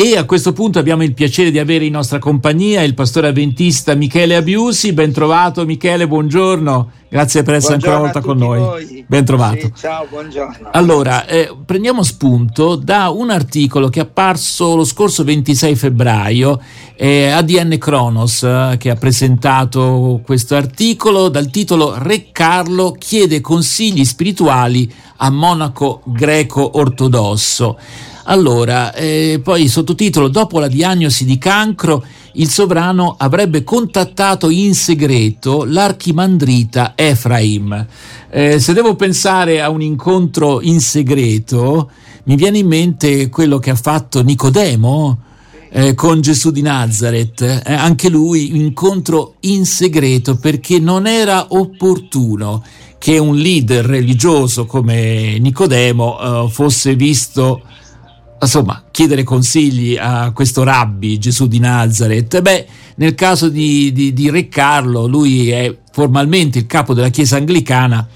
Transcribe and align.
E 0.00 0.16
a 0.16 0.22
questo 0.22 0.52
punto 0.52 0.78
abbiamo 0.78 1.02
il 1.02 1.12
piacere 1.12 1.50
di 1.50 1.58
avere 1.58 1.84
in 1.84 1.90
nostra 1.90 2.20
compagnia 2.20 2.82
il 2.82 2.94
pastore 2.94 3.26
avventista 3.26 3.96
Michele 3.96 4.36
Abiusi. 4.36 4.92
Ben 4.92 5.10
trovato 5.10 5.66
Michele, 5.66 6.06
buongiorno. 6.06 6.90
Grazie 7.08 7.42
per 7.42 7.54
essere 7.54 7.78
buongiorno 7.78 8.06
ancora 8.06 8.12
una 8.12 8.12
volta 8.12 8.20
con 8.20 8.38
noi. 8.38 8.84
Voi. 8.86 9.04
Ben 9.08 9.24
trovato. 9.24 9.58
Sì, 9.58 9.72
ciao, 9.76 10.06
buongiorno. 10.08 10.68
Allora, 10.70 11.26
eh, 11.26 11.52
prendiamo 11.66 12.04
spunto 12.04 12.76
da 12.76 13.08
un 13.08 13.30
articolo 13.30 13.88
che 13.88 13.98
è 13.98 14.02
apparso 14.04 14.76
lo 14.76 14.84
scorso 14.84 15.24
26 15.24 15.74
febbraio 15.74 16.60
eh, 16.94 17.30
ADN 17.30 17.76
Kronos 17.78 18.44
eh, 18.44 18.76
che 18.78 18.90
ha 18.90 18.96
presentato 18.96 20.20
questo 20.24 20.54
articolo 20.54 21.28
dal 21.28 21.50
titolo 21.50 21.94
Re 21.98 22.30
Carlo 22.30 22.92
chiede 22.92 23.40
consigli 23.40 24.04
spirituali 24.04 24.88
a 25.16 25.28
monaco 25.28 26.02
greco 26.04 26.78
ortodosso. 26.78 27.76
Allora, 28.30 28.92
eh, 28.92 29.40
poi 29.42 29.68
sottotitolo 29.68 30.28
Dopo 30.28 30.58
la 30.58 30.68
diagnosi 30.68 31.24
di 31.24 31.38
cancro, 31.38 32.04
il 32.32 32.50
sovrano 32.50 33.14
avrebbe 33.18 33.64
contattato 33.64 34.50
in 34.50 34.74
segreto 34.74 35.64
l'archimandrita 35.64 36.92
Efraim. 36.94 37.86
Eh, 38.28 38.60
se 38.60 38.72
devo 38.74 38.96
pensare 38.96 39.62
a 39.62 39.70
un 39.70 39.80
incontro 39.80 40.60
in 40.60 40.80
segreto, 40.80 41.90
mi 42.24 42.36
viene 42.36 42.58
in 42.58 42.66
mente 42.66 43.30
quello 43.30 43.58
che 43.58 43.70
ha 43.70 43.74
fatto 43.74 44.22
Nicodemo 44.22 45.18
eh, 45.70 45.94
con 45.94 46.20
Gesù 46.20 46.50
di 46.50 46.60
Nazareth. 46.60 47.40
Eh, 47.40 47.72
anche 47.72 48.10
lui 48.10 48.56
incontro 48.56 49.36
in 49.40 49.64
segreto 49.64 50.36
perché 50.36 50.78
non 50.78 51.06
era 51.06 51.46
opportuno 51.48 52.62
che 52.98 53.16
un 53.16 53.36
leader 53.36 53.86
religioso 53.86 54.66
come 54.66 55.38
Nicodemo 55.38 56.18
eh, 56.44 56.50
fosse 56.50 56.94
visto 56.94 57.62
insomma, 58.40 58.84
chiedere 58.90 59.24
consigli 59.24 59.96
a 59.96 60.32
questo 60.32 60.62
rabbi 60.62 61.18
Gesù 61.18 61.46
di 61.46 61.58
Nazareth. 61.58 62.40
Beh, 62.40 62.66
nel 62.96 63.14
caso 63.14 63.48
di, 63.48 63.92
di, 63.92 64.12
di, 64.12 64.30
Re 64.30 64.48
Carlo, 64.48 65.06
lui 65.06 65.50
è 65.50 65.76
formalmente 65.92 66.58
il 66.58 66.66
capo 66.66 66.94
della 66.94 67.08
Chiesa 67.10 67.36
anglicana, 67.36 68.06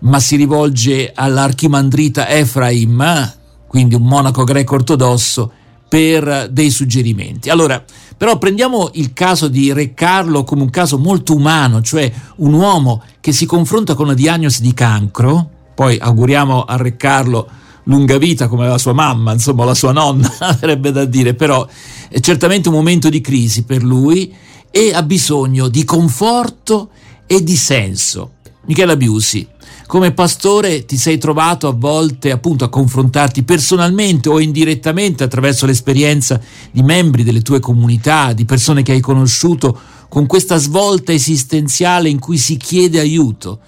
ma 0.00 0.20
si 0.20 0.36
rivolge 0.36 1.12
all'archimandrita 1.14 2.28
Efraim, 2.28 3.34
quindi 3.66 3.94
un 3.94 4.02
monaco 4.02 4.44
greco 4.44 4.74
ortodosso, 4.74 5.52
per 5.88 6.48
dei 6.50 6.70
suggerimenti. 6.70 7.50
Allora, 7.50 7.84
però 8.16 8.38
prendiamo 8.38 8.90
il 8.94 9.12
caso 9.12 9.48
di 9.48 9.72
Re 9.72 9.94
Carlo 9.94 10.42
come 10.42 10.62
un 10.62 10.70
caso 10.70 10.96
molto 10.96 11.34
umano, 11.34 11.82
cioè 11.82 12.10
un 12.36 12.54
uomo 12.54 13.02
che 13.20 13.32
si 13.32 13.44
confronta 13.46 13.94
con 13.94 14.06
una 14.06 14.14
diagnosi 14.14 14.62
di 14.62 14.72
cancro, 14.72 15.50
poi 15.74 15.98
auguriamo 15.98 16.62
a 16.62 16.76
Re 16.76 16.96
Carlo 16.96 17.48
lunga 17.84 18.18
vita 18.18 18.48
come 18.48 18.66
la 18.66 18.78
sua 18.78 18.92
mamma, 18.92 19.32
insomma 19.32 19.64
la 19.64 19.74
sua 19.74 19.92
nonna, 19.92 20.30
avrebbe 20.40 20.92
da 20.92 21.04
dire, 21.04 21.34
però 21.34 21.66
è 22.08 22.20
certamente 22.20 22.68
un 22.68 22.74
momento 22.74 23.08
di 23.08 23.20
crisi 23.20 23.64
per 23.64 23.82
lui 23.82 24.34
e 24.70 24.92
ha 24.94 25.02
bisogno 25.02 25.68
di 25.68 25.84
conforto 25.84 26.90
e 27.26 27.42
di 27.42 27.56
senso. 27.56 28.34
Michela 28.64 28.96
Biusi, 28.96 29.46
come 29.86 30.12
pastore 30.12 30.84
ti 30.84 30.96
sei 30.96 31.18
trovato 31.18 31.68
a 31.68 31.72
volte 31.72 32.30
appunto 32.30 32.64
a 32.64 32.68
confrontarti 32.68 33.42
personalmente 33.42 34.28
o 34.28 34.40
indirettamente 34.40 35.24
attraverso 35.24 35.66
l'esperienza 35.66 36.40
di 36.70 36.82
membri 36.82 37.24
delle 37.24 37.42
tue 37.42 37.60
comunità, 37.60 38.32
di 38.32 38.44
persone 38.44 38.82
che 38.82 38.92
hai 38.92 39.00
conosciuto, 39.00 39.78
con 40.08 40.26
questa 40.26 40.56
svolta 40.56 41.12
esistenziale 41.12 42.08
in 42.08 42.18
cui 42.18 42.38
si 42.38 42.56
chiede 42.56 43.00
aiuto? 43.00 43.60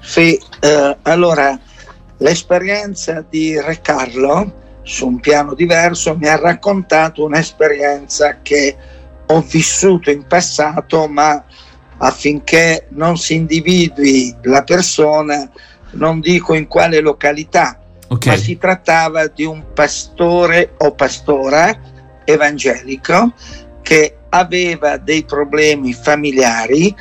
Sì, 0.00 0.40
eh, 0.60 0.96
allora 1.02 1.58
L'esperienza 2.18 3.24
di 3.28 3.60
Re 3.60 3.80
Carlo, 3.82 4.80
su 4.82 5.06
un 5.06 5.20
piano 5.20 5.54
diverso, 5.54 6.16
mi 6.16 6.28
ha 6.28 6.36
raccontato 6.36 7.24
un'esperienza 7.24 8.38
che 8.40 8.76
ho 9.26 9.40
vissuto 9.42 10.10
in 10.10 10.26
passato, 10.26 11.08
ma 11.08 11.44
affinché 11.98 12.86
non 12.90 13.18
si 13.18 13.34
individui 13.34 14.34
la 14.42 14.62
persona, 14.62 15.50
non 15.92 16.20
dico 16.20 16.54
in 16.54 16.66
quale 16.68 17.00
località, 17.00 17.78
okay. 18.08 18.34
ma 18.34 18.40
si 18.40 18.56
trattava 18.56 19.26
di 19.26 19.44
un 19.44 19.72
pastore 19.74 20.74
o 20.78 20.92
pastora 20.92 21.78
evangelico 22.24 23.34
che 23.82 24.16
aveva 24.30 24.96
dei 24.96 25.24
problemi 25.24 25.92
familiari 25.92 26.94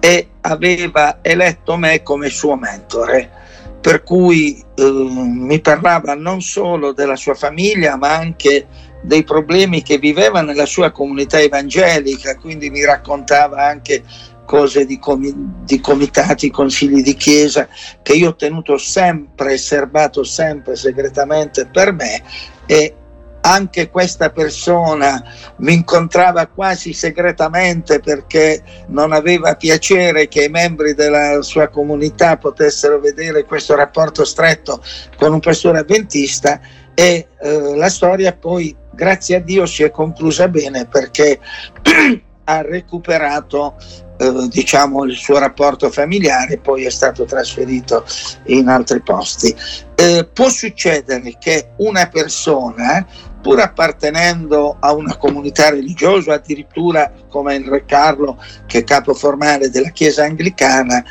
e 0.00 0.28
aveva 0.42 1.18
eletto 1.22 1.76
me 1.76 2.02
come 2.02 2.28
suo 2.28 2.54
mentore 2.56 3.38
per 3.80 4.02
cui 4.02 4.62
eh, 4.74 4.82
mi 4.82 5.60
parlava 5.60 6.14
non 6.14 6.40
solo 6.40 6.92
della 6.92 7.16
sua 7.16 7.34
famiglia 7.34 7.96
ma 7.96 8.14
anche 8.14 8.66
dei 9.02 9.22
problemi 9.22 9.82
che 9.82 9.98
viveva 9.98 10.42
nella 10.42 10.66
sua 10.66 10.90
comunità 10.90 11.38
evangelica, 11.40 12.36
quindi 12.36 12.68
mi 12.70 12.84
raccontava 12.84 13.64
anche 13.64 14.02
cose 14.44 14.86
di, 14.86 14.98
com- 14.98 15.62
di 15.64 15.78
comitati, 15.78 16.50
consigli 16.50 17.02
di 17.02 17.14
chiesa 17.14 17.68
che 18.02 18.14
io 18.14 18.30
ho 18.30 18.34
tenuto 18.34 18.78
sempre, 18.78 19.58
serbato 19.58 20.24
sempre 20.24 20.74
segretamente 20.74 21.66
per 21.66 21.92
me 21.92 22.22
e 22.66 22.94
anche 23.40 23.90
questa 23.90 24.30
persona 24.30 25.22
mi 25.58 25.74
incontrava 25.74 26.46
quasi 26.46 26.92
segretamente 26.92 28.00
perché 28.00 28.62
non 28.88 29.12
aveva 29.12 29.54
piacere 29.54 30.28
che 30.28 30.44
i 30.44 30.48
membri 30.48 30.94
della 30.94 31.40
sua 31.42 31.68
comunità 31.68 32.36
potessero 32.36 32.98
vedere 33.00 33.44
questo 33.44 33.74
rapporto 33.74 34.24
stretto 34.24 34.82
con 35.16 35.32
un 35.32 35.40
pastore 35.40 35.78
avventista 35.78 36.60
e 36.94 37.28
eh, 37.40 37.76
la 37.76 37.88
storia 37.88 38.32
poi 38.34 38.74
grazie 38.92 39.36
a 39.36 39.40
Dio 39.40 39.66
si 39.66 39.84
è 39.84 39.90
conclusa 39.90 40.48
bene 40.48 40.86
perché 40.86 41.38
ha 42.44 42.62
recuperato 42.62 43.76
eh, 44.18 44.48
diciamo 44.48 45.04
il 45.04 45.14
suo 45.14 45.38
rapporto 45.38 45.90
familiare 45.90 46.58
poi 46.58 46.84
è 46.84 46.90
stato 46.90 47.24
trasferito 47.24 48.04
in 48.46 48.68
altri 48.68 49.00
posti. 49.00 49.54
Eh, 49.94 50.28
può 50.32 50.48
succedere 50.48 51.36
che 51.38 51.70
una 51.78 52.08
persona 52.08 53.06
pur 53.40 53.60
appartenendo 53.60 54.76
a 54.80 54.92
una 54.92 55.16
comunità 55.16 55.70
religiosa, 55.70 56.34
addirittura 56.34 57.10
come 57.28 57.54
il 57.54 57.66
Re 57.66 57.84
Carlo, 57.84 58.42
che 58.66 58.78
è 58.78 58.84
capo 58.84 59.14
formale 59.14 59.70
della 59.70 59.90
Chiesa 59.90 60.24
anglicana, 60.24 61.04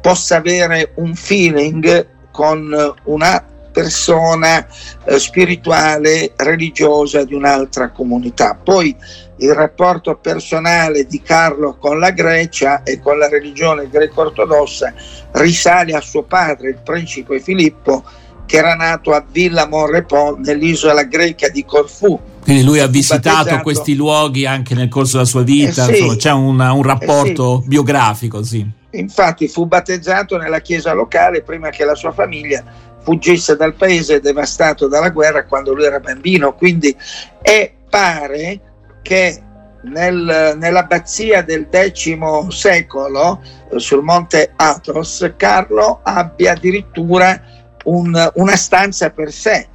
possa 0.00 0.36
avere 0.36 0.92
un 0.96 1.14
feeling 1.14 2.08
con 2.30 2.94
una 3.04 3.44
persona 3.74 4.64
eh, 5.04 5.18
spirituale, 5.18 6.32
religiosa 6.36 7.24
di 7.24 7.34
un'altra 7.34 7.90
comunità. 7.90 8.54
Poi 8.54 8.96
il 9.38 9.52
rapporto 9.52 10.16
personale 10.16 11.06
di 11.06 11.20
Carlo 11.20 11.76
con 11.76 11.98
la 11.98 12.12
Grecia 12.12 12.84
e 12.84 13.00
con 13.00 13.18
la 13.18 13.28
religione 13.28 13.88
greco-ortodossa 13.90 14.94
risale 15.32 15.92
a 15.92 16.00
suo 16.00 16.22
padre, 16.22 16.68
il 16.68 16.78
principe 16.84 17.40
Filippo, 17.40 18.04
che 18.46 18.58
era 18.58 18.74
nato 18.74 19.10
a 19.10 19.24
Villa 19.28 19.66
Monrepos 19.66 20.38
nell'isola 20.38 21.02
greca 21.02 21.48
di 21.48 21.64
Corfù. 21.64 22.18
Quindi 22.42 22.62
lui 22.62 22.78
ha 22.78 22.86
visitato 22.86 23.38
battezzato... 23.38 23.62
questi 23.62 23.94
luoghi 23.96 24.46
anche 24.46 24.74
nel 24.74 24.88
corso 24.88 25.16
della 25.16 25.28
sua 25.28 25.42
vita, 25.42 25.86
eh 25.88 25.94
sì, 25.94 26.00
insomma, 26.02 26.16
c'è 26.16 26.30
un, 26.30 26.60
un 26.60 26.82
rapporto 26.82 27.58
eh 27.58 27.62
sì. 27.62 27.68
biografico, 27.68 28.42
sì. 28.44 28.70
Infatti 28.90 29.48
fu 29.48 29.66
battezzato 29.66 30.36
nella 30.36 30.60
chiesa 30.60 30.92
locale 30.92 31.42
prima 31.42 31.70
che 31.70 31.84
la 31.84 31.96
sua 31.96 32.12
famiglia 32.12 32.62
fuggisse 33.04 33.54
dal 33.54 33.74
paese 33.74 34.20
devastato 34.20 34.88
dalla 34.88 35.10
guerra 35.10 35.44
quando 35.44 35.72
lui 35.72 35.84
era 35.84 36.00
bambino, 36.00 36.54
quindi 36.54 36.96
e 37.42 37.74
pare 37.88 38.60
che 39.02 39.40
nel, 39.84 40.54
nell'abbazia 40.56 41.42
del 41.42 41.68
X 41.70 42.46
secolo 42.48 43.40
sul 43.76 44.02
monte 44.02 44.52
Athos 44.56 45.32
Carlo 45.36 46.00
abbia 46.02 46.52
addirittura 46.52 47.40
un, 47.84 48.32
una 48.34 48.56
stanza 48.56 49.10
per 49.10 49.30
sé. 49.30 49.68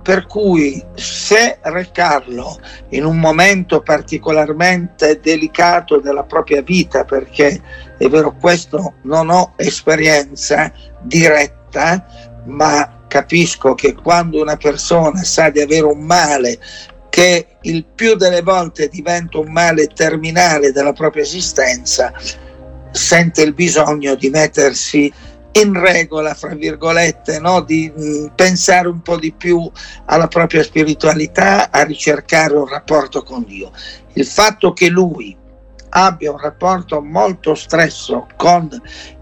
Per 0.00 0.26
cui 0.26 0.82
se 0.94 1.58
Re 1.60 1.90
Carlo 1.92 2.58
in 2.90 3.04
un 3.04 3.18
momento 3.18 3.82
particolarmente 3.82 5.20
delicato 5.20 5.98
della 5.98 6.22
propria 6.22 6.62
vita, 6.62 7.04
perché 7.04 7.60
è 7.98 8.08
vero 8.08 8.34
questo 8.40 8.94
non 9.02 9.28
ho 9.28 9.52
esperienza 9.56 10.72
diretta, 11.02 12.27
ma 12.46 13.04
capisco 13.08 13.74
che 13.74 13.94
quando 13.94 14.40
una 14.40 14.56
persona 14.56 15.22
sa 15.22 15.50
di 15.50 15.60
avere 15.60 15.86
un 15.86 16.04
male 16.04 16.58
che 17.08 17.46
il 17.62 17.84
più 17.84 18.14
delle 18.14 18.42
volte 18.42 18.88
diventa 18.88 19.38
un 19.38 19.50
male 19.50 19.88
terminale 19.88 20.72
della 20.72 20.92
propria 20.92 21.22
esistenza, 21.22 22.12
sente 22.92 23.42
il 23.42 23.54
bisogno 23.54 24.14
di 24.14 24.30
mettersi 24.30 25.12
in 25.52 25.72
regola, 25.72 26.34
fra 26.34 26.54
virgolette, 26.54 27.40
no? 27.40 27.62
di 27.62 27.90
mh, 27.94 28.02
mm, 28.02 28.26
pensare 28.34 28.88
un 28.88 29.00
po' 29.00 29.16
di 29.16 29.32
più 29.32 29.68
alla 30.04 30.28
propria 30.28 30.62
spiritualità, 30.62 31.70
a 31.70 31.82
ricercare 31.82 32.54
un 32.54 32.66
rapporto 32.66 33.22
con 33.22 33.44
Dio. 33.44 33.72
Il 34.12 34.26
fatto 34.26 34.72
che 34.72 34.88
lui 34.88 35.36
abbia 35.90 36.30
un 36.30 36.38
rapporto 36.38 37.00
molto 37.00 37.54
stresso 37.54 38.26
con 38.36 38.68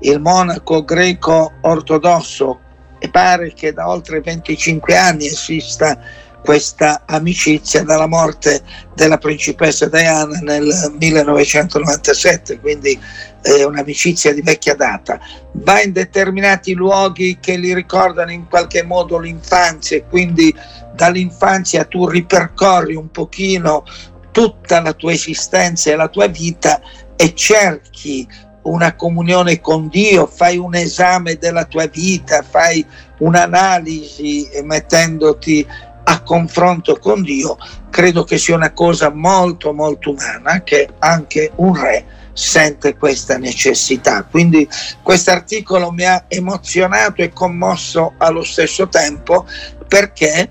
il 0.01 0.21
monaco 0.21 0.85
greco 0.85 1.53
ortodosso 1.63 2.61
e 2.99 3.09
pare 3.09 3.53
che 3.53 3.73
da 3.73 3.89
oltre 3.89 4.21
25 4.21 4.97
anni 4.97 5.27
esista 5.27 5.99
questa 6.47 7.03
amicizia 7.07 7.83
dalla 7.83 8.07
morte 8.07 8.63
della 8.95 9.19
principessa 9.19 9.89
Diana 9.89 10.39
nel 10.43 10.95
1997, 10.97 12.61
quindi 12.61 12.97
è 13.43 13.65
un'amicizia 13.65 14.33
di 14.33 14.43
vecchia 14.43 14.77
data. 14.77 15.19
Va 15.55 15.83
in 15.83 15.93
determinati 15.93 16.73
luoghi 16.73 17.39
che 17.41 17.57
li 17.57 17.75
ricordano 17.75 18.31
in 18.31 18.47
qualche 18.49 18.85
modo 18.85 19.19
l'infanzia 19.19 19.97
e 19.97 20.05
quindi 20.09 20.55
dall'infanzia 20.95 21.85
tu 21.85 22.09
ripercorri 22.09 22.95
un 22.95 23.11
pochino 23.11 23.85
tutta 24.31 24.81
la 24.81 24.93
tua 24.93 25.13
esistenza 25.13 25.91
e 25.91 25.97
la 25.97 26.09
tua 26.09 26.29
vita 26.29 26.81
e 27.17 27.35
cerchi 27.35 28.29
una 28.69 28.95
comunione 28.95 29.61
con 29.61 29.89
Dio, 29.89 30.27
fai 30.27 30.57
un 30.57 30.75
esame 30.75 31.37
della 31.37 31.65
tua 31.65 31.87
vita, 31.87 32.45
fai 32.49 32.85
un'analisi 33.19 34.49
mettendoti 34.63 35.67
a 36.09 36.23
confronto 36.23 36.99
con 36.99 37.23
Dio, 37.23 37.57
credo 37.91 38.25
che 38.25 38.39
sia 38.39 38.55
una 38.55 38.73
cosa 38.73 39.11
molto 39.11 39.73
molto 39.73 40.11
umana 40.11 40.63
che 40.63 40.89
anche 40.99 41.51
un 41.57 41.75
re 41.75 42.05
sente 42.33 42.97
questa 42.97 43.39
necessità. 43.39 44.23
Quindi 44.23 44.69
questo 45.03 45.31
articolo 45.31 45.91
mi 45.91 46.05
ha 46.05 46.27
emozionato 46.29 47.23
e 47.23 47.31
commosso 47.31 48.13
allo 48.19 48.45
stesso 48.45 48.89
tempo 48.89 49.47
perché 49.89 50.51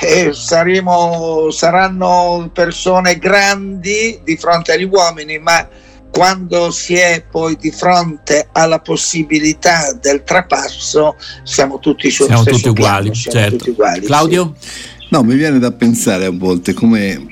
eh, 0.00 0.32
saremo, 0.32 1.50
saranno 1.50 2.48
persone 2.52 3.18
grandi 3.18 4.20
di 4.22 4.36
fronte 4.36 4.72
agli 4.72 4.88
uomini, 4.90 5.38
ma 5.38 5.66
quando 6.10 6.70
si 6.70 6.94
è 6.94 7.24
poi 7.30 7.56
di 7.56 7.70
fronte 7.70 8.48
alla 8.52 8.80
possibilità 8.80 9.92
del 10.00 10.22
trapasso 10.24 11.16
siamo 11.42 11.78
tutti 11.78 12.10
sul 12.10 12.26
siamo 12.26 12.42
stesso 12.42 12.56
tutti 12.56 12.68
uguali, 12.68 13.10
piano, 13.10 13.14
certo. 13.14 13.56
tutti 13.56 13.70
uguali, 13.70 14.06
Claudio? 14.06 14.54
Sì. 14.58 14.96
No, 15.10 15.22
mi 15.22 15.36
viene 15.36 15.58
da 15.58 15.72
pensare 15.72 16.26
a 16.26 16.30
volte 16.30 16.74
come 16.74 17.26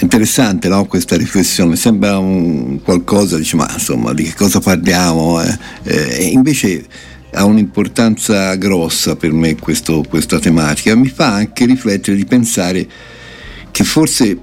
interessante 0.00 0.68
no? 0.68 0.86
questa 0.86 1.16
riflessione, 1.16 1.76
sembra 1.76 2.18
un 2.18 2.82
qualcosa, 2.82 3.36
dice 3.36 3.56
ma 3.56 3.70
insomma 3.72 4.12
di 4.12 4.24
che 4.24 4.34
cosa 4.34 4.60
parliamo? 4.60 5.42
Eh? 5.42 5.58
Eh, 5.84 6.24
invece 6.24 6.84
ha 7.32 7.44
un'importanza 7.44 8.54
grossa 8.56 9.16
per 9.16 9.32
me 9.32 9.56
questo, 9.56 10.04
questa 10.08 10.38
tematica, 10.38 10.94
mi 10.94 11.08
fa 11.08 11.34
anche 11.34 11.64
riflettere 11.64 12.16
di 12.16 12.24
pensare 12.24 12.86
che 13.70 13.84
forse 13.84 14.36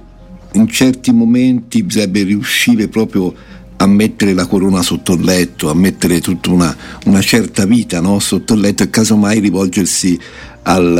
in 0.58 0.68
certi 0.68 1.12
momenti 1.12 1.82
bisognerebbe 1.82 2.24
riuscire 2.24 2.88
proprio 2.88 3.34
a 3.80 3.86
mettere 3.86 4.34
la 4.34 4.46
corona 4.46 4.82
sotto 4.82 5.12
il 5.12 5.22
letto, 5.22 5.70
a 5.70 5.74
mettere 5.74 6.20
tutta 6.20 6.50
una, 6.50 6.76
una 7.06 7.20
certa 7.20 7.64
vita 7.64 8.00
no? 8.00 8.18
sotto 8.18 8.54
il 8.54 8.60
letto 8.60 8.82
e 8.82 8.90
casomai 8.90 9.38
rivolgersi 9.38 10.18
al, 10.62 10.96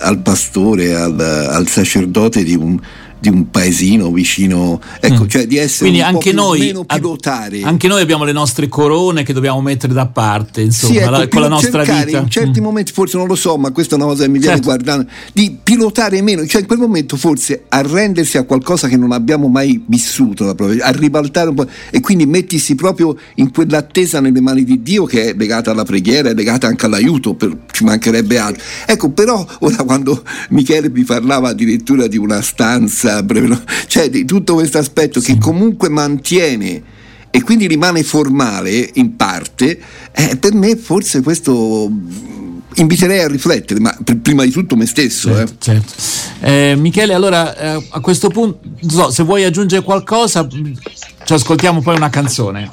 al 0.00 0.18
pastore, 0.20 0.94
al, 0.94 1.18
al 1.20 1.68
sacerdote 1.68 2.42
di 2.42 2.54
un, 2.54 2.80
di 3.22 3.28
un 3.28 3.50
paesino 3.50 4.10
vicino, 4.10 4.80
ecco, 4.98 5.22
mm. 5.22 5.28
cioè 5.28 5.46
di 5.46 5.56
essere 5.56 5.90
Quindi 5.90 6.00
un 6.00 6.06
anche 6.06 6.30
po' 6.30 6.42
noi, 6.42 6.58
meno 6.58 6.84
pilotare. 6.84 7.62
Anche 7.62 7.86
noi 7.86 8.02
abbiamo 8.02 8.24
le 8.24 8.32
nostre 8.32 8.66
corone 8.66 9.22
che 9.22 9.32
dobbiamo 9.32 9.60
mettere 9.60 9.92
da 9.92 10.06
parte, 10.06 10.62
insomma, 10.62 10.92
sì, 10.92 10.98
ecco, 10.98 11.10
la, 11.10 11.28
con 11.28 11.40
la 11.40 11.48
nostra 11.48 11.84
vita. 11.84 12.18
In 12.18 12.28
certi 12.28 12.58
mm. 12.58 12.64
momenti, 12.64 12.90
forse 12.90 13.16
non 13.16 13.28
lo 13.28 13.36
so, 13.36 13.56
ma 13.56 13.70
questa 13.70 13.94
è 13.94 13.98
una 13.98 14.08
cosa 14.08 14.24
che 14.24 14.28
mi 14.28 14.38
viene 14.40 14.56
Certo. 14.56 14.66
guardando, 14.66 15.08
di 15.32 15.56
pilotare 15.62 16.20
meno, 16.20 16.44
cioè 16.48 16.62
in 16.62 16.66
quel 16.66 16.80
momento 16.80 17.16
forse 17.16 17.66
arrendersi 17.68 18.38
a 18.38 18.42
qualcosa 18.42 18.88
che 18.88 18.96
non 18.96 19.12
abbiamo 19.12 19.46
mai 19.46 19.80
vissuto, 19.86 20.48
a 20.48 20.90
ribaltare 20.90 21.50
un 21.50 21.54
po' 21.54 21.68
e 21.90 22.00
quindi 22.00 22.26
mettersi 22.26 22.74
proprio 22.74 23.16
in 23.36 23.52
quell'attesa 23.52 24.18
nelle 24.18 24.40
mani 24.40 24.64
di 24.64 24.82
Dio 24.82 25.04
che 25.04 25.30
è 25.30 25.34
legata 25.36 25.70
alla 25.70 25.84
preghiera, 25.84 26.30
è 26.30 26.34
legata 26.34 26.66
anche 26.66 26.86
all'aiuto, 26.86 27.34
per- 27.34 27.56
ci 27.70 27.84
mancherebbe 27.84 28.36
altro. 28.36 28.64
Ecco, 28.84 29.10
però 29.10 29.46
ora 29.60 29.84
quando 29.84 30.24
Michele 30.48 30.90
mi 30.90 31.04
parlava 31.04 31.50
addirittura 31.50 32.08
di 32.08 32.16
una 32.16 32.42
stanza, 32.42 33.11
no? 33.20 33.60
cioè 33.86 34.08
di 34.08 34.24
tutto 34.24 34.54
questo 34.54 34.78
aspetto 34.78 35.20
che 35.20 35.36
comunque 35.38 35.88
mantiene 35.88 36.82
e 37.30 37.42
quindi 37.42 37.66
rimane 37.66 38.02
formale 38.02 38.90
in 38.94 39.16
parte, 39.16 39.78
eh, 40.12 40.36
per 40.36 40.52
me 40.54 40.76
forse 40.76 41.22
questo 41.22 41.88
mh, 41.88 42.60
inviterei 42.74 43.20
a 43.20 43.28
riflettere, 43.28 43.80
ma 43.80 43.96
pr- 44.04 44.18
prima 44.18 44.44
di 44.44 44.50
tutto 44.50 44.76
me 44.76 44.84
stesso. 44.86 45.30
eh. 45.30 45.46
Certo, 45.46 45.54
certo. 45.58 45.92
Eh, 46.40 46.74
Michele, 46.76 47.14
allora 47.14 47.56
eh, 47.56 47.86
a 47.90 48.00
questo 48.00 48.28
punto, 48.28 48.58
non 48.80 48.90
so, 48.90 49.10
se 49.10 49.22
vuoi 49.22 49.44
aggiungere 49.44 49.82
qualcosa, 49.82 50.42
mh, 50.44 50.72
ci 51.24 51.32
ascoltiamo 51.32 51.80
poi 51.80 51.96
una 51.96 52.10
canzone 52.10 52.70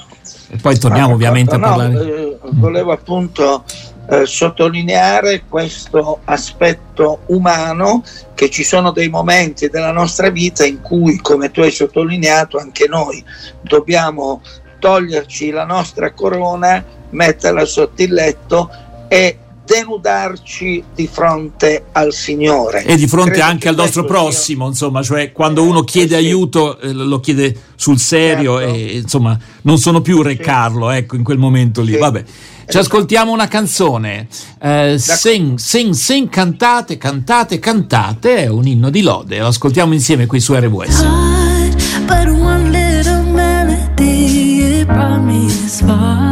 e 0.49 0.57
poi 0.57 0.77
torniamo 0.77 1.11
Ah, 1.11 1.13
ovviamente 1.13 1.55
a 1.55 1.57
no, 1.57 1.67
parlare. 1.67 1.93
eh, 2.01 2.37
volevo 2.51 2.91
appunto 2.91 3.63
eh, 4.09 4.25
sottolineare 4.25 5.43
questo 5.47 6.21
aspetto 6.25 7.21
umano 7.27 8.03
che 8.33 8.49
ci 8.49 8.63
sono 8.63 8.91
dei 8.91 9.09
momenti 9.09 9.69
della 9.69 9.91
nostra 9.91 10.29
vita 10.29 10.65
in 10.65 10.81
cui, 10.81 11.17
come 11.17 11.51
tu 11.51 11.61
hai 11.61 11.71
sottolineato, 11.71 12.57
anche 12.57 12.87
noi 12.87 13.23
dobbiamo 13.61 14.41
toglierci 14.79 15.51
la 15.51 15.65
nostra 15.65 16.11
corona, 16.13 16.83
metterla 17.11 17.65
sotto 17.65 18.01
il 18.01 18.13
letto 18.13 18.69
e 19.07 19.37
denudarci 19.69 20.83
di 20.95 21.07
fronte 21.07 21.85
al 21.91 22.11
Signore. 22.11 22.83
E 22.85 22.95
di 22.95 23.05
fronte 23.07 23.31
Credo 23.33 23.45
anche 23.45 23.59
che 23.59 23.67
al 23.69 23.75
nostro 23.75 24.03
prossimo, 24.03 24.65
insomma, 24.67 25.03
cioè 25.03 25.31
quando 25.31 25.61
uno 25.63 25.83
chiede 25.83 26.17
Eh, 26.17 26.21
sì. 26.21 26.25
aiuto 26.25 26.79
eh, 26.79 26.91
lo 26.91 27.19
chiede 27.19 27.55
sul 27.75 27.99
serio 27.99 28.57
Certo. 28.59 28.73
e 28.73 28.97
insomma 28.97 29.37
non 29.61 29.77
sono 29.77 30.01
più 30.01 30.21
Re 30.23 30.35
Sì. 30.35 30.41
Carlo, 30.41 30.89
ecco, 30.89 31.15
in 31.15 31.23
quel 31.23 31.37
momento 31.37 31.81
lì. 31.81 31.93
Sì. 31.93 31.97
Vabbè. 31.99 32.23
Ci 32.23 32.77
Esatto. 32.77 32.79
ascoltiamo 32.95 33.31
una 33.31 33.47
canzone. 33.47 34.27
Eh, 34.61 34.95
sing, 34.99 35.57
sing, 35.57 35.93
sing, 35.93 36.29
cantate, 36.29 36.97
cantate, 36.97 37.57
cantate, 37.59 38.37
è 38.43 38.47
un 38.47 38.65
inno 38.67 38.89
di 38.89 39.01
lode. 39.01 39.39
Lo 39.39 39.47
ascoltiamo 39.47 39.93
insieme 39.93 40.25
qui 40.27 40.39
su 40.39 40.53
RWS. 40.53 41.01
hard, 41.01 42.05
but 42.05 42.27
one 42.39 42.69
little 42.71 43.23
melody 43.31 44.81
it 44.81 44.85
brought 44.85 45.21
me 45.23 45.45
this 45.47 45.81
far. 45.81 46.28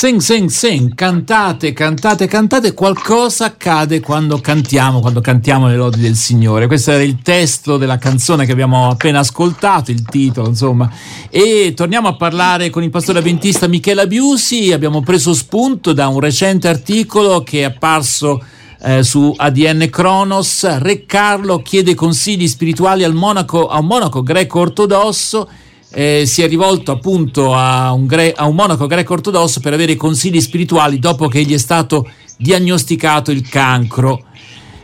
Sing, 0.00 0.18
sing, 0.18 0.48
sing, 0.48 0.94
cantate, 0.94 1.74
cantate, 1.74 2.26
cantate, 2.26 2.72
qualcosa 2.72 3.44
accade 3.44 4.00
quando 4.00 4.40
cantiamo, 4.40 5.00
quando 5.00 5.20
cantiamo 5.20 5.68
le 5.68 5.76
lodi 5.76 6.00
del 6.00 6.14
Signore. 6.14 6.66
Questo 6.68 6.92
era 6.92 7.02
il 7.02 7.20
testo 7.20 7.76
della 7.76 7.98
canzone 7.98 8.46
che 8.46 8.52
abbiamo 8.52 8.88
appena 8.88 9.18
ascoltato, 9.18 9.90
il 9.90 10.02
titolo, 10.04 10.48
insomma. 10.48 10.90
E 11.28 11.74
torniamo 11.76 12.08
a 12.08 12.16
parlare 12.16 12.70
con 12.70 12.82
il 12.82 12.88
pastore 12.88 13.18
avventista 13.18 13.68
Michela 13.68 14.06
Biusi. 14.06 14.72
Abbiamo 14.72 15.02
preso 15.02 15.34
spunto 15.34 15.92
da 15.92 16.08
un 16.08 16.18
recente 16.18 16.66
articolo 16.68 17.42
che 17.42 17.60
è 17.60 17.64
apparso 17.64 18.42
eh, 18.80 19.02
su 19.02 19.34
ADN 19.36 19.88
Kronos. 19.90 20.78
Re 20.78 21.04
Carlo 21.04 21.60
chiede 21.60 21.94
consigli 21.94 22.48
spirituali 22.48 23.04
al 23.04 23.12
monaco, 23.12 23.68
a 23.68 23.78
un 23.78 23.86
monaco 23.86 24.22
greco 24.22 24.60
ortodosso 24.60 25.46
eh, 25.92 26.24
si 26.26 26.42
è 26.42 26.48
rivolto 26.48 26.92
appunto 26.92 27.54
a 27.54 27.92
un, 27.92 28.06
gre- 28.06 28.32
a 28.32 28.46
un 28.46 28.54
monaco 28.54 28.86
greco 28.86 29.14
ortodosso 29.14 29.60
per 29.60 29.72
avere 29.72 29.96
consigli 29.96 30.40
spirituali 30.40 30.98
dopo 30.98 31.28
che 31.28 31.42
gli 31.42 31.52
è 31.52 31.58
stato 31.58 32.08
diagnosticato 32.36 33.30
il 33.30 33.48
cancro. 33.48 34.24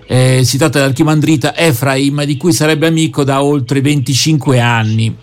Eh, 0.09 0.43
si 0.45 0.57
tratta 0.57 0.79
dell'archimandrita 0.79 1.57
Efraim, 1.57 2.25
di 2.25 2.37
cui 2.37 2.53
sarebbe 2.53 2.87
amico 2.87 3.25
da 3.25 3.43
oltre 3.43 3.81
25 3.81 4.61
anni. 4.61 5.17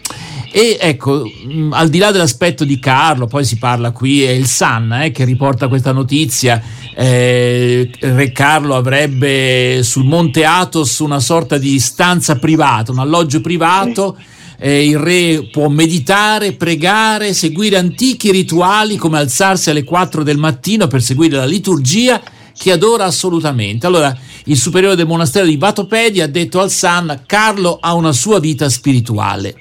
E 0.52 0.78
ecco, 0.80 1.24
mh, 1.24 1.54
mm, 1.54 1.74
al 1.74 1.90
di 1.90 1.98
là 1.98 2.12
dell'aspetto 2.12 2.64
di 2.64 2.80
Carlo, 2.80 3.28
poi 3.28 3.44
si 3.44 3.58
parla 3.58 3.92
qui, 3.92 4.24
è 4.24 4.32
il 4.32 4.46
Sun 4.48 4.94
eh, 4.94 5.12
che 5.12 5.26
riporta 5.26 5.68
questa 5.68 5.92
notizia. 5.92 6.62
Eh, 6.96 7.90
Re 8.00 8.32
Carlo 8.32 8.76
avrebbe 8.76 9.80
sul 9.84 10.06
Monte 10.06 10.46
Athos 10.46 11.00
una 11.00 11.20
sorta 11.20 11.58
di 11.58 11.80
stanza 11.80 12.38
privata, 12.38 12.92
un 12.92 13.00
alloggio 13.00 13.42
privato. 13.42 14.16
Sì 14.18 14.32
eh, 14.66 14.88
il 14.88 14.98
re 14.98 15.50
può 15.52 15.68
meditare, 15.68 16.54
pregare, 16.54 17.34
seguire 17.34 17.76
antichi 17.76 18.32
rituali 18.32 18.96
come 18.96 19.18
alzarsi 19.18 19.70
alle 19.70 19.84
4 19.84 20.24
del 20.24 20.38
mattino 20.38 20.88
per 20.88 21.02
seguire 21.02 21.36
la 21.36 21.44
liturgia 21.44 22.22
che 22.58 22.72
adora 22.72 23.04
assolutamente. 23.04 23.86
Allora, 23.86 24.18
il 24.46 24.56
superiore 24.56 24.96
del 24.96 25.06
monastero 25.06 25.46
di 25.46 25.58
Vatopedia 25.58 26.24
ha 26.24 26.28
detto 26.28 26.62
al 26.62 26.72
San 26.72 27.24
Carlo 27.26 27.78
ha 27.82 27.94
una 27.94 28.14
sua 28.14 28.40
vita 28.40 28.70
spirituale. 28.70 29.54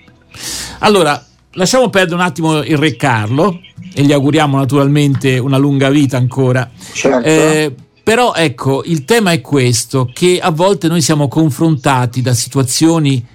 Allora, 0.78 1.20
lasciamo 1.54 1.90
perdere 1.90 2.14
un 2.14 2.20
attimo 2.20 2.62
il 2.62 2.78
re 2.78 2.94
Carlo 2.94 3.58
e 3.92 4.02
gli 4.02 4.12
auguriamo 4.12 4.56
naturalmente 4.56 5.36
una 5.36 5.56
lunga 5.56 5.90
vita 5.90 6.16
ancora. 6.16 6.70
Certo. 6.92 7.26
Eh, 7.26 7.74
però 8.04 8.34
ecco, 8.34 8.84
il 8.84 9.04
tema 9.04 9.32
è 9.32 9.40
questo, 9.40 10.08
che 10.12 10.38
a 10.40 10.50
volte 10.50 10.86
noi 10.86 11.02
siamo 11.02 11.26
confrontati 11.26 12.22
da 12.22 12.34
situazioni 12.34 13.31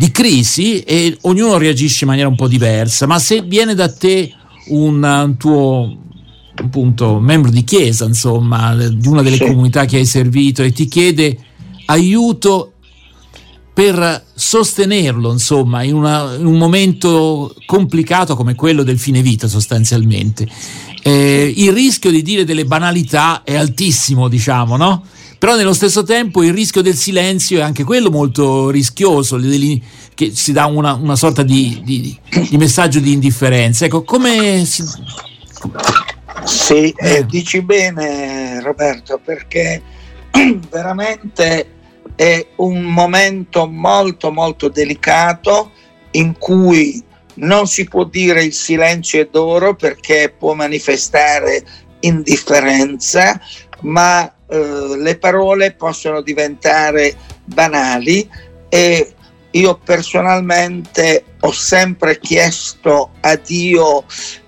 di 0.00 0.10
crisi 0.10 0.80
e 0.80 1.18
ognuno 1.22 1.58
reagisce 1.58 2.04
in 2.04 2.08
maniera 2.08 2.30
un 2.30 2.34
po' 2.34 2.48
diversa, 2.48 3.06
ma 3.06 3.18
se 3.18 3.42
viene 3.42 3.74
da 3.74 3.92
te 3.92 4.32
un, 4.68 5.02
un 5.02 5.36
tuo 5.36 5.94
appunto 6.54 7.20
membro 7.20 7.50
di 7.50 7.64
chiesa, 7.64 8.06
insomma, 8.06 8.74
di 8.74 9.06
una 9.06 9.20
delle 9.20 9.36
sì. 9.36 9.44
comunità 9.44 9.84
che 9.84 9.98
hai 9.98 10.06
servito 10.06 10.62
e 10.62 10.72
ti 10.72 10.88
chiede 10.88 11.36
aiuto 11.84 12.72
per 13.74 14.24
sostenerlo, 14.34 15.32
insomma, 15.32 15.82
in, 15.82 15.92
una, 15.92 16.34
in 16.34 16.46
un 16.46 16.56
momento 16.56 17.54
complicato 17.66 18.36
come 18.36 18.54
quello 18.54 18.82
del 18.82 18.98
fine 18.98 19.20
vita 19.20 19.48
sostanzialmente. 19.48 20.48
Eh, 21.02 21.52
il 21.56 21.72
rischio 21.72 22.10
di 22.10 22.22
dire 22.22 22.46
delle 22.46 22.64
banalità 22.64 23.42
è 23.42 23.54
altissimo, 23.54 24.28
diciamo, 24.28 24.78
no? 24.78 25.04
Però 25.40 25.56
nello 25.56 25.72
stesso 25.72 26.02
tempo 26.02 26.42
il 26.42 26.52
rischio 26.52 26.82
del 26.82 26.96
silenzio 26.96 27.60
è 27.60 27.62
anche 27.62 27.82
quello 27.82 28.10
molto 28.10 28.68
rischioso, 28.68 29.40
che 30.14 30.32
si 30.34 30.52
dà 30.52 30.66
una, 30.66 30.92
una 30.92 31.16
sorta 31.16 31.42
di, 31.42 31.80
di, 31.82 32.14
di, 32.50 32.56
messaggio 32.58 33.00
di 33.00 33.12
indifferenza. 33.12 33.86
Ecco, 33.86 34.02
come 34.02 34.66
si... 34.66 34.84
Sì, 36.44 36.90
eh, 36.94 37.24
dici 37.24 37.62
bene 37.62 38.60
Roberto, 38.60 39.18
perché 39.24 39.80
veramente 40.70 41.70
è 42.14 42.46
un 42.56 42.82
momento 42.82 43.66
molto 43.66 44.30
molto 44.30 44.68
delicato 44.68 45.70
in 46.10 46.36
cui 46.36 47.02
non 47.36 47.66
si 47.66 47.88
può 47.88 48.04
dire 48.04 48.44
il 48.44 48.52
silenzio 48.52 49.22
è 49.22 49.28
d'oro 49.30 49.74
perché 49.74 50.34
può 50.38 50.52
manifestare 50.52 51.64
indifferenza, 52.00 53.40
ma 53.80 54.30
eh, 54.50 54.96
le 54.96 55.18
parole 55.18 55.72
possono 55.72 56.20
diventare 56.22 57.16
banali 57.44 58.28
e 58.68 59.14
io 59.52 59.78
personalmente 59.82 61.24
ho 61.40 61.52
sempre 61.52 62.18
chiesto 62.18 63.10
a 63.20 63.36
Dio 63.36 64.04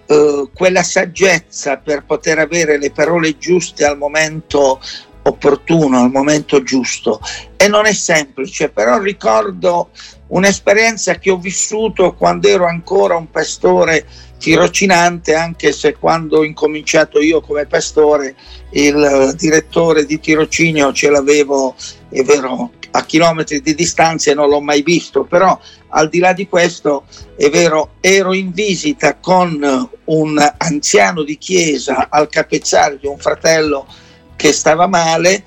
eh, 0.07 0.49
quella 0.55 0.83
saggezza 0.83 1.79
per 1.79 2.05
poter 2.05 2.39
avere 2.39 2.79
le 2.79 2.91
parole 2.91 3.39
giuste 3.39 3.85
al 3.85 3.97
momento 3.97 4.81
opportuno, 5.23 6.03
al 6.03 6.11
momento 6.11 6.63
giusto. 6.63 7.21
E 7.57 7.69
non 7.69 7.87
è 7.87 7.93
semplice, 7.93 8.71
però 8.71 8.99
ricordo 8.99 9.91
un'esperienza 10.33 11.17
che 11.17 11.31
ho 11.31 11.39
vissuto 11.39 12.15
quando 12.15 12.49
ero 12.49 12.67
ancora 12.67 13.17
un 13.17 13.31
pastore 13.31 14.07
tirocinante, 14.39 15.35
anche 15.35 15.73
se 15.73 15.95
quando 15.95 16.39
ho 16.39 16.45
incominciato 16.45 17.21
io 17.21 17.41
come 17.41 17.67
pastore 17.67 18.35
il 18.71 19.35
direttore 19.37 20.05
di 20.05 20.19
tirocinio 20.19 20.93
ce 20.93 21.11
l'avevo, 21.11 21.77
è 22.09 22.23
vero, 22.23 22.73
a 22.93 23.05
chilometri 23.05 23.61
di 23.61 23.75
distanza 23.75 24.31
e 24.31 24.35
non 24.35 24.49
l'ho 24.49 24.61
mai 24.61 24.83
visto, 24.83 25.25
però 25.25 25.59
al 25.89 26.09
di 26.09 26.19
là 26.19 26.33
di 26.33 26.49
questo 26.49 27.05
è 27.37 27.49
vero, 27.51 27.93
ero 28.01 28.33
in 28.33 28.53
visita 28.53 29.17
con 29.19 29.91
un 30.05 30.55
anziano 30.57 31.23
di 31.23 31.39
chiesa 31.39 32.09
al 32.11 32.29
capezzale 32.29 32.99
di 32.99 33.07
un 33.07 33.19
fratello 33.19 33.87
che 34.35 34.53
stava 34.53 34.87
male 34.87 35.45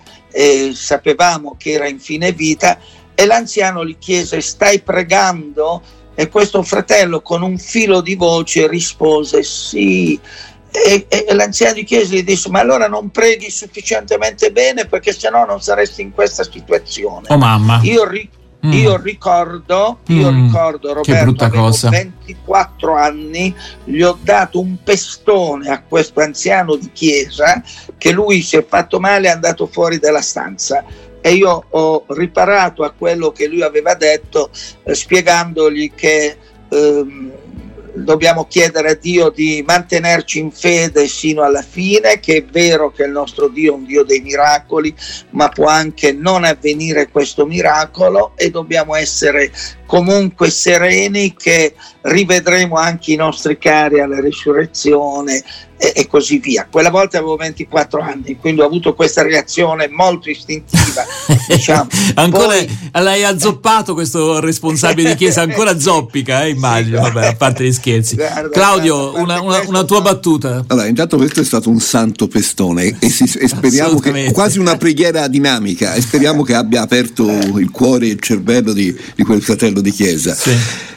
sapevamo 0.73 1.55
che 1.57 1.71
era 1.71 1.87
in 1.87 1.99
fine 1.99 2.33
vita 2.33 2.77
e 3.15 3.25
l'anziano 3.25 3.85
gli 3.85 3.97
chiese 3.97 4.41
stai 4.41 4.81
pregando 4.81 5.81
e 6.13 6.29
questo 6.29 6.63
fratello 6.63 7.21
con 7.21 7.41
un 7.41 7.57
filo 7.57 8.01
di 8.01 8.15
voce 8.15 8.67
rispose 8.67 9.43
sì. 9.43 10.19
E, 10.71 11.05
e, 11.07 11.25
e 11.27 11.33
l'anziano 11.33 11.73
di 11.73 11.83
chiesa 11.85 12.15
gli 12.15 12.23
disse: 12.23 12.49
Ma 12.49 12.59
allora 12.59 12.87
non 12.87 13.09
preghi 13.09 13.49
sufficientemente 13.49 14.51
bene 14.51 14.85
perché 14.85 15.13
sennò 15.13 15.45
non 15.45 15.61
saresti 15.61 16.01
in 16.01 16.11
questa 16.11 16.43
situazione. 16.43 17.27
Oh 17.29 17.37
mamma. 17.37 17.79
Io, 17.83 18.05
ri- 18.05 18.29
mm. 18.65 18.71
io 18.73 18.97
ricordo, 18.97 19.99
io 20.07 20.31
mm. 20.31 20.47
ricordo 20.47 20.93
Roberto, 20.93 21.43
avevo 21.45 21.63
cosa. 21.63 21.89
24 21.89 22.95
anni, 22.95 23.55
gli 23.85 24.01
ho 24.01 24.17
dato 24.21 24.59
un 24.59 24.77
pestone 24.83 25.69
a 25.69 25.81
questo 25.81 26.19
anziano 26.19 26.75
di 26.75 26.89
chiesa 26.91 27.63
che 27.97 28.11
lui 28.11 28.41
si 28.41 28.57
è 28.57 28.65
fatto 28.65 28.99
male 28.99 29.27
e 29.27 29.31
è 29.31 29.33
andato 29.33 29.67
fuori 29.67 29.97
dalla 29.97 30.21
stanza 30.21 30.83
e 31.25 31.33
io 31.33 31.65
ho 31.71 32.05
riparato 32.09 32.83
a 32.83 32.91
quello 32.91 33.31
che 33.31 33.47
lui 33.47 33.63
aveva 33.63 33.95
detto 33.95 34.51
eh, 34.83 34.93
spiegandogli 34.93 35.91
che 35.95 36.37
ehm, 36.69 37.31
dobbiamo 37.95 38.45
chiedere 38.45 38.91
a 38.91 38.93
Dio 38.95 39.29
di 39.29 39.63
mantenerci 39.65 40.39
in 40.39 40.51
fede 40.51 41.07
sino 41.07 41.43
alla 41.43 41.61
fine, 41.61 42.19
che 42.19 42.37
è 42.37 42.43
vero 42.43 42.91
che 42.91 43.03
il 43.03 43.11
nostro 43.11 43.47
Dio 43.47 43.73
è 43.73 43.75
un 43.75 43.85
Dio 43.85 44.03
dei 44.03 44.19
miracoli, 44.21 44.93
ma 45.31 45.49
può 45.49 45.67
anche 45.67 46.11
non 46.11 46.43
avvenire 46.43 47.09
questo 47.09 47.45
miracolo 47.45 48.33
e 48.35 48.49
dobbiamo 48.49 48.95
essere 48.95 49.51
comunque 49.85 50.49
sereni 50.49 51.33
che 51.35 51.75
rivedremo 52.01 52.75
anche 52.75 53.11
i 53.11 53.15
nostri 53.15 53.57
cari 53.57 53.99
alla 53.99 54.19
risurrezione 54.19 55.43
e, 55.77 55.93
e, 55.95 56.07
così 56.07 56.39
via. 56.39 56.67
Quella 56.69 56.89
volta 56.89 57.17
avevo 57.17 57.35
24 57.35 58.01
anni, 58.01 58.37
quindi 58.37 58.61
ho 58.61 58.65
avuto 58.65 58.93
questa 58.93 59.21
reazione 59.21 59.87
molto 59.89 60.29
istintiva. 60.29 61.03
diciamo. 61.53 61.87
ancora 62.15 62.47
Poi, 62.47 62.77
l'hai 63.03 63.23
azzoppato 63.23 63.93
questo 63.93 64.39
responsabile 64.39 65.09
di 65.09 65.15
chiesa, 65.15 65.41
ancora 65.41 65.79
zoppica, 65.79 66.43
eh, 66.43 66.49
immagino, 66.49 67.01
vabbè, 67.01 67.27
a 67.27 67.35
parte 67.35 67.65
gli 67.65 67.73
scherzi. 67.73 68.15
Guarda, 68.15 68.49
Claudio, 68.49 69.11
guarda, 69.11 69.21
una, 69.21 69.41
una, 69.41 69.63
una, 69.67 69.83
tua 69.83 70.01
battuta. 70.01 70.63
Allora, 70.67 70.87
intanto 70.87 71.17
questo 71.17 71.41
è 71.41 71.45
stato 71.45 71.69
un 71.69 71.79
santo 71.79 72.27
pestone 72.27 72.97
e, 72.99 73.09
si, 73.09 73.23
e 73.37 73.47
speriamo 73.47 73.99
che 73.99 74.31
quasi 74.31 74.59
una 74.59 74.77
preghiera 74.77 75.27
dinamica 75.27 75.93
e 75.93 76.01
speriamo 76.01 76.43
che 76.43 76.55
abbia 76.55 76.81
aperto 76.81 77.29
il 77.29 77.69
cuore 77.71 78.07
e 78.07 78.09
il 78.11 78.19
cervello 78.19 78.73
di, 78.73 78.95
di 79.15 79.23
quel 79.23 79.41
fratello 79.41 79.81
di 79.81 79.91
chiesa. 79.91 80.33
Sì. 80.33 80.55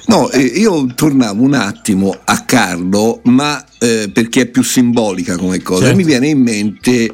No, 0.09 0.31
eh, 0.31 0.41
io 0.41 0.87
tornavo 0.95 1.43
un 1.43 1.53
attimo 1.53 2.17
a 2.25 2.45
Carlo, 2.45 3.21
ma 3.25 3.63
eh, 3.79 4.11
perché 4.11 4.43
è 4.43 4.47
più 4.47 4.63
simbolica 4.63 5.37
come 5.37 5.61
cosa. 5.61 5.83
Certo. 5.83 5.97
Mi 5.97 6.05
viene 6.05 6.29
in 6.29 6.41
mente 6.41 7.13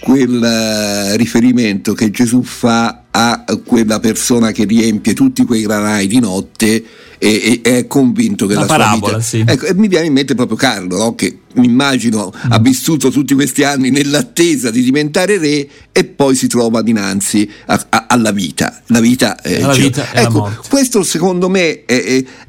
quel 0.00 1.12
uh, 1.12 1.16
riferimento 1.16 1.92
che 1.94 2.10
Gesù 2.10 2.42
fa 2.42 3.04
a 3.12 3.44
quella 3.64 3.98
persona 3.98 4.52
che 4.52 4.64
riempie 4.64 5.14
tutti 5.14 5.44
quei 5.44 5.62
granai 5.62 6.06
di 6.06 6.20
notte 6.20 6.82
e, 7.18 7.60
e 7.62 7.78
è 7.78 7.86
convinto 7.86 8.46
che 8.46 8.54
La 8.54 8.60
la, 8.60 8.66
parabola, 8.66 9.20
sua 9.20 9.38
vita... 9.40 9.52
sì. 9.52 9.52
Ecco, 9.54 9.66
e 9.66 9.74
mi 9.74 9.88
viene 9.88 10.06
in 10.06 10.12
mente 10.12 10.34
proprio 10.34 10.56
Carlo, 10.56 10.96
no? 10.96 11.14
che 11.16 11.40
mi 11.54 11.66
immagino 11.66 12.32
ha 12.48 12.58
vissuto 12.60 13.10
tutti 13.10 13.34
questi 13.34 13.64
anni 13.64 13.90
nell'attesa 13.90 14.70
di 14.70 14.82
diventare 14.82 15.36
re 15.38 15.68
e 15.92 16.04
poi 16.04 16.34
si 16.36 16.46
trova 16.46 16.80
dinanzi 16.82 17.50
a- 17.66 17.86
a- 17.90 18.06
alla 18.08 18.30
vita. 18.30 18.80
La 18.86 19.00
vita, 19.00 19.38
eh, 19.42 19.60
cioè- 19.60 19.76
vita 19.76 20.06
ecco, 20.14 20.50
questo 20.68 21.02
secondo 21.02 21.48
me 21.50 21.84
è, 21.84 22.02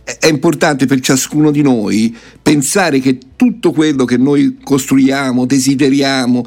è- 0.06 0.18
è 0.20 0.28
importante 0.28 0.86
per 0.86 1.00
ciascuno 1.02 1.50
di 1.52 1.64
noi 1.64 2.16
pensare 2.42 3.00
che 3.00 3.18
tutto 3.36 3.72
quello 3.72 4.06
che 4.06 4.18
noi 4.18 4.58
costruiamo, 4.64 5.46
desideriamo, 5.46 6.46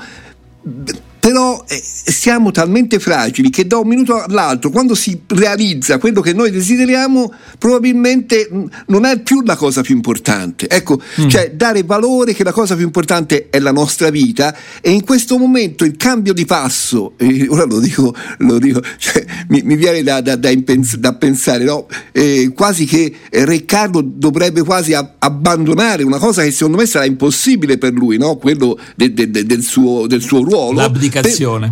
Блин. 0.65 1.14
Però 1.25 1.65
eh, 1.67 1.81
siamo 1.83 2.51
talmente 2.51 2.99
fragili 2.99 3.49
che 3.49 3.67
da 3.67 3.79
un 3.79 3.89
minuto 3.89 4.23
all'altro, 4.23 4.69
quando 4.69 4.95
si 4.95 5.23
realizza 5.29 5.97
quello 5.97 6.21
che 6.21 6.35
noi 6.35 6.51
desideriamo, 6.51 7.33
probabilmente 7.57 8.47
mh, 8.51 8.65
non 8.89 9.07
è 9.07 9.19
più 9.21 9.41
la 9.41 9.57
cosa 9.57 9.81
più 9.81 9.95
importante. 9.95 10.69
Ecco, 10.69 11.01
cioè 11.29 11.53
dare 11.53 11.83
valore 11.83 12.35
che 12.35 12.45
la 12.45 12.53
cosa 12.53 12.77
più 12.77 12.85
importante 12.85 13.49
è 13.49 13.59
la 13.59 13.73
nostra 13.73 14.11
vita 14.11 14.55
e 14.83 14.91
in 14.91 15.03
questo 15.03 15.39
momento 15.39 15.87
il 15.87 15.97
cambio 15.97 16.35
di 16.35 16.45
passo, 16.45 17.15
eh, 17.17 17.47
ora 17.49 17.65
lo 17.65 17.81
dico, 17.81 18.15
lo 18.41 18.59
dico 18.59 18.83
cioè, 18.99 19.25
mi, 19.49 19.63
mi 19.63 19.77
viene 19.77 20.03
da, 20.03 20.21
da- 20.21 20.37
da 20.37 20.51
impens- 20.51 20.97
da 20.97 21.15
pensare, 21.15 21.65
no? 21.65 21.87
Eh, 22.13 22.53
quasi 22.55 22.85
che 22.85 23.11
eh, 23.31 23.45
Re 23.47 23.65
Carlo 23.65 24.03
dovrebbe 24.05 24.63
quasi 24.63 24.93
a- 24.93 25.15
abbandonare 25.21 26.03
una 26.03 26.19
cosa 26.19 26.43
che 26.43 26.51
secondo 26.51 26.77
me 26.77 26.85
sarà 26.85 27.07
impossibile 27.07 27.79
per 27.79 27.95
lui, 27.95 28.19
no? 28.19 28.37
quello 28.37 28.79
de- 28.95 29.15
de- 29.15 29.31
de- 29.31 29.47
del, 29.47 29.63
suo, 29.63 30.07
del 30.07 30.21
suo 30.21 30.43
ruolo. 30.43 30.73
L'abdicazione. 30.81 31.13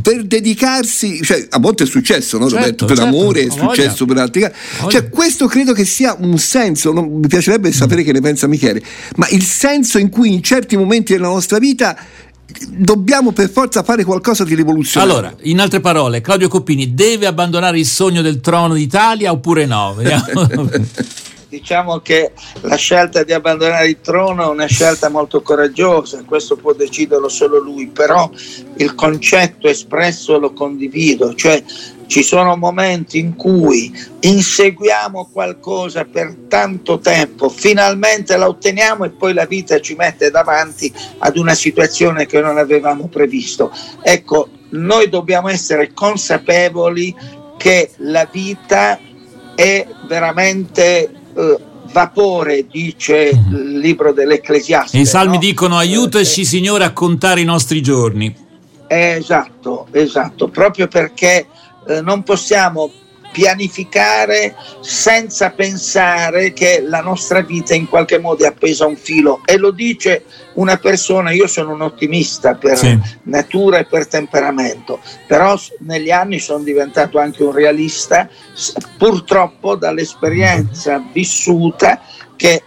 Per, 0.03 0.15
per 0.15 0.25
dedicarsi, 0.25 1.23
cioè, 1.23 1.47
a 1.51 1.59
volte 1.59 1.85
è 1.85 1.87
successo, 1.87 2.39
no, 2.39 2.45
Certo, 2.49 2.57
Roberto? 2.59 2.85
Per 2.87 2.97
certo, 2.97 3.17
amore, 3.17 3.43
è 3.45 3.51
successo 3.51 4.05
per 4.07 4.17
altri 4.19 4.41
casi. 4.43 4.55
Cioè, 4.89 5.09
questo 5.09 5.47
credo 5.47 5.73
che 5.73 5.85
sia 5.85 6.17
un 6.19 6.39
senso, 6.39 6.93
non- 6.93 7.11
mi 7.21 7.27
piacerebbe 7.29 7.69
Mm. 7.69 7.73
sapere 7.73 8.03
che 8.03 8.13
ne 8.13 8.21
pensa 8.21 8.47
Michele, 8.47 8.83
ma 9.17 9.29
il 9.31 9.43
senso 9.45 9.99
in 9.99 10.09
cui 10.09 10.33
in 10.33 10.43
certi 10.43 10.77
momenti 10.77 11.13
della 11.13 11.29
nostra 11.29 11.59
vita 11.59 11.97
dobbiamo 12.69 13.33
per 13.33 13.49
forza 13.51 13.83
fare 13.83 14.05
qualcosa 14.05 14.45
di 14.45 14.55
rivoluzionario. 14.55 15.13
Allora, 15.17 15.35
in 15.43 15.59
altre 15.61 15.81
parole, 15.81 16.21
Claudio 16.21 16.49
Coppini 16.49 16.93
deve 16.95 17.27
abbandonare 17.27 17.79
il 17.79 17.87
sogno 17.87 18.21
del 18.21 18.41
trono 18.41 18.75
d'Italia 18.75 19.33
oppure 19.33 19.65
no? 19.67 19.95
Vediamo. 19.97 20.49
Diciamo 21.53 21.99
che 21.99 22.33
la 22.63 22.77
scelta 22.77 23.25
di 23.25 23.35
abbandonare 23.35 23.87
il 23.87 24.01
trono 24.01 24.45
è 24.45 24.47
una 24.47 24.65
scelta 24.65 25.11
molto 25.11 25.43
coraggiosa, 25.43 26.25
questo 26.25 26.57
può 26.57 26.73
deciderlo 26.73 27.29
solo 27.29 27.61
lui, 27.61 27.89
però 27.89 28.31
il 28.77 28.95
concetto 28.95 29.69
espresso 29.69 30.39
lo 30.39 30.55
condivido, 30.55 31.35
cioè 31.35 31.63
ci 32.07 32.23
sono 32.23 32.57
momenti 32.57 33.19
in 33.19 33.37
cui 33.37 33.93
inseguiamo 34.21 35.29
qualcosa 35.31 36.07
per 36.07 36.35
tanto 36.49 37.01
tempo, 37.01 37.51
finalmente 37.51 38.35
la 38.39 38.49
otteniamo 38.49 39.05
e 39.05 39.11
poi 39.11 39.35
la 39.35 39.45
vita 39.45 39.79
ci 39.79 39.95
mette 39.95 40.31
davanti 40.31 40.91
ad 41.19 41.37
una 41.37 41.53
situazione 41.53 42.25
che 42.25 42.41
non 42.41 42.57
avevamo 42.57 43.09
previsto. 43.09 43.71
Ecco, 44.01 44.49
noi 44.71 45.11
dobbiamo 45.11 45.51
essere 45.51 45.93
consapevoli 45.93 47.15
che 47.59 47.91
la 47.99 48.27
vita 48.33 48.99
è 49.55 49.87
veramente 50.07 51.21
eh, 51.37 51.59
vapore, 51.93 52.67
dice 52.71 53.31
il 53.51 53.79
libro 53.79 54.13
dell'Ecclesiaste. 54.13 54.99
I 54.99 55.07
salmi 55.07 55.35
no? 55.35 55.39
dicono 55.41 55.77
aiutaci 55.77 56.43
Eh, 56.43 56.45
Signore 56.45 56.85
a 56.85 56.93
contare 56.93 57.41
i 57.41 57.45
nostri 57.45 57.83
giorni. 57.83 58.35
eh, 58.89 59.17
esatto, 59.19 59.87
esatto, 59.91 60.49
proprio 60.49 60.87
perché 60.89 61.47
eh, 61.87 62.01
non 62.01 62.23
possiamo 62.23 62.91
pianificare 63.33 64.55
senza 64.81 65.51
pensare 65.51 66.53
che 66.53 66.83
la 66.87 67.01
nostra 67.01 67.41
vita 67.41 67.75
in 67.75 67.89
qualche 67.89 68.19
modo 68.19 68.45
è 68.45 68.49
appesa 68.49 68.85
a 68.85 68.89
un 68.89 68.97
filo 68.97 69.41
e 69.45 69.57
lo 69.57 69.71
dice 69.71 70.25
una 70.55 70.77
persona, 70.77 71.31
io 71.31 71.47
sono 71.47 71.73
un 71.73 71.81
ottimista 71.81 72.55
per 72.55 72.77
Sì. 72.77 72.99
natura 73.25 73.79
e 73.79 73.87
per 73.87 74.07
temperamento, 74.07 75.01
però 75.27 75.59
negli 75.81 76.11
anni 76.11 76.39
sono 76.39 76.63
diventato 76.63 77.19
anche 77.19 77.43
un 77.43 77.53
realista, 77.53 78.29
purtroppo 78.99 79.77
dall'esperienza 79.77 81.03
vissuta 81.13 82.01
che 82.37 82.63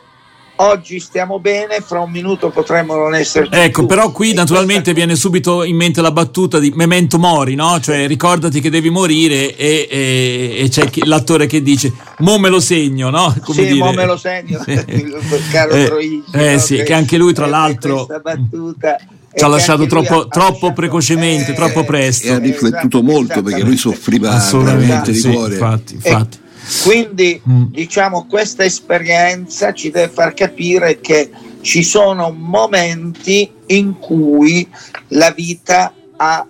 oggi 0.57 0.99
stiamo 0.99 1.39
bene, 1.39 1.81
fra 1.85 1.99
un 1.99 2.11
minuto 2.11 2.49
potremmo 2.49 2.95
non 2.95 3.13
esserci 3.15 3.49
Ecco, 3.53 3.79
più. 3.81 3.87
però 3.87 4.11
qui 4.11 4.31
E 4.31 4.33
naturalmente 4.33 4.83
questa- 4.83 4.93
viene 4.93 5.15
subito 5.15 5.63
in 5.63 5.75
mente 5.75 6.01
la 6.01 6.11
battuta 6.11 6.59
di 6.59 6.71
memento 6.75 7.17
mori, 7.19 7.55
no? 7.55 7.79
Cioè 7.81 8.07
ricordati 8.07 8.61
che 8.61 8.69
devi 8.69 8.89
morire 8.89 9.55
e, 9.55 9.87
e- 9.89 10.55
e 10.63 10.69
c'è 10.69 10.89
chi- 10.89 11.05
l'attore 11.05 11.45
che 11.45 11.61
dice 11.61 11.91
mo 12.19 12.37
me 12.39 12.49
lo 12.49 12.59
segno, 12.59 13.09
no? 13.09 13.35
sì, 13.51 13.73
mo 13.73 13.91
me 13.91 14.05
lo 14.05 14.17
segno, 14.17 14.61
Sì. 14.63 14.73
caro 15.51 15.71
Eh, 15.73 15.85
Troisi, 15.85 16.23
eh 16.33 16.53
no? 16.53 16.59
sì, 16.59 16.83
che 16.83 16.93
anche 16.93 17.17
lui 17.17 17.33
tra 17.33 17.45
l'altro 17.47 18.05
questa 18.05 18.19
battuta 18.19 18.95
e 18.97 18.99
ci 19.37 19.43
ha 19.43 19.47
che 19.47 19.51
lasciato 19.53 19.85
troppo, 19.87 20.21
ha- 20.21 20.27
troppo 20.27 20.47
lasciato- 20.51 20.73
precocemente, 20.73 21.51
eh, 21.51 21.55
troppo 21.55 21.83
presto. 21.83 22.27
E 22.27 22.31
ha 22.31 22.37
riflettuto 22.37 22.99
esatto, 22.99 23.03
molto 23.03 23.41
perché 23.41 23.61
lui 23.63 23.75
soffriva 23.75 24.31
Assolutamente, 24.31 24.85
veramente 24.85 25.11
di 25.11 25.17
sì, 25.19 25.29
cuore. 25.31 25.53
infatti, 25.55 25.93
E 25.93 26.09
infatti. 26.09 26.37
Quindi 26.83 27.41
Mm. 27.47 27.65
diciamo 27.69 28.25
questa 28.27 28.63
esperienza 28.63 29.73
ci 29.73 29.91
deve 29.91 30.11
far 30.11 30.33
capire 30.33 30.99
che 30.99 31.29
ci 31.61 31.83
sono 31.83 32.31
momenti 32.35 33.51
in 33.67 33.97
cui 33.99 34.67
la 35.09 35.31
vita 35.31 35.93
ha 36.17 36.45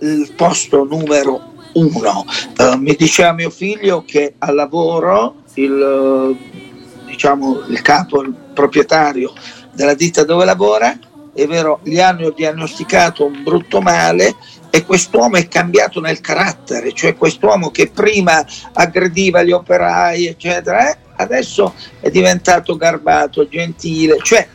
il 0.00 0.32
posto 0.36 0.84
numero 0.84 1.52
uno. 1.74 2.24
Eh, 2.58 2.76
mi 2.76 2.94
diceva 2.94 3.32
mio 3.32 3.50
figlio 3.50 4.04
che 4.06 4.34
al 4.38 4.54
lavoro 4.54 5.36
il, 5.54 6.36
diciamo, 7.06 7.62
il 7.68 7.80
capo, 7.82 8.22
il 8.22 8.34
proprietario 8.54 9.32
della 9.72 9.94
ditta 9.94 10.24
dove 10.24 10.44
lavora, 10.44 10.98
è 11.34 11.46
vero, 11.46 11.80
gli 11.82 11.98
hanno 11.98 12.30
diagnosticato 12.30 13.24
un 13.24 13.42
brutto 13.42 13.80
male 13.80 14.34
e 14.74 14.84
quest'uomo 14.86 15.36
è 15.36 15.46
cambiato 15.48 16.00
nel 16.00 16.22
carattere, 16.22 16.94
cioè 16.94 17.14
quest'uomo 17.14 17.70
che 17.70 17.90
prima 17.90 18.42
aggrediva 18.72 19.42
gli 19.42 19.52
operai, 19.52 20.28
eccetera, 20.28 20.90
eh, 20.90 20.96
adesso 21.16 21.74
è 22.00 22.08
diventato 22.08 22.74
garbato, 22.76 23.46
gentile, 23.46 24.16
cioè 24.22 24.48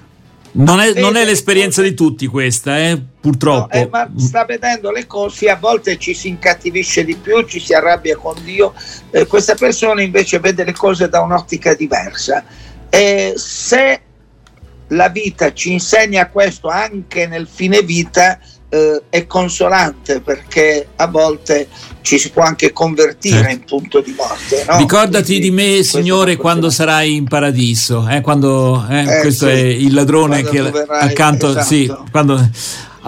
Non 0.53 0.79
è, 0.79 0.99
non 0.99 1.17
è 1.17 1.23
l'esperienza 1.23 1.83
di 1.83 1.93
tutti 1.93 2.25
questa, 2.25 2.79
eh, 2.79 2.95
No, 2.95 3.05
purtroppo. 3.21 3.75
eh, 3.75 3.87
ma 3.91 4.09
sta 4.17 4.43
vedendo 4.43 4.89
le 4.89 5.05
cose, 5.05 5.51
a 5.51 5.55
volte 5.55 5.99
ci 5.99 6.15
si 6.15 6.29
incattivisce 6.29 7.05
di 7.05 7.15
più, 7.15 7.45
ci 7.45 7.59
si 7.59 7.75
arrabbia 7.75 8.17
con 8.17 8.33
Dio, 8.43 8.73
eh, 9.11 9.27
questa 9.27 9.53
persona 9.53 10.01
invece 10.01 10.39
vede 10.39 10.63
le 10.63 10.73
cose 10.73 11.09
da 11.09 11.21
un'ottica 11.21 11.75
diversa. 11.75 12.43
E 12.89 13.33
se 13.35 14.01
la 14.87 15.09
vita 15.09 15.53
ci 15.53 15.73
insegna 15.73 16.27
questo 16.29 16.69
anche 16.69 17.27
nel 17.27 17.47
fine 17.47 17.81
vita, 17.83 18.39
eh, 18.69 19.01
è 19.09 19.25
consolante 19.27 20.19
perché 20.21 20.87
a 20.97 21.07
volte 21.07 21.67
ci 22.01 22.17
si 22.19 22.31
può 22.31 22.43
anche 22.43 22.71
convertire 22.73 23.37
Certo. 23.37 23.51
in 23.51 23.63
punto 23.65 24.01
di 24.01 24.13
morte. 24.17 24.65
no? 24.67 24.77
Ricordati 24.77 25.25
Quindi 25.25 25.49
di 25.49 25.51
me, 25.55 25.83
Signore, 25.83 26.35
quando 26.35 26.69
sarai 26.69 27.15
in 27.15 27.27
paradiso. 27.27 28.07
eh, 28.09 28.21
quando, 28.21 28.85
eh, 28.89 29.01
Eh, 29.03 29.19
questo 29.21 29.45
sì. 29.45 29.51
è 29.51 29.55
il 29.57 29.93
ladrone 29.93 30.41
Quando 30.43 30.63
che 30.63 30.71
verrai, 30.71 31.07
accanto. 31.09 31.49
esatto. 31.49 31.65
Sì, 31.65 31.93
quando- 32.11 32.49